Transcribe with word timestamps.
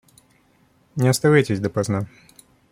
Не 0.95 1.09
оставайтесь 1.09 1.59
допоздна. 1.59 2.07